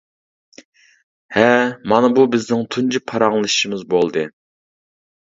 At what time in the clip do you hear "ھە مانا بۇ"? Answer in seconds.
0.61-2.23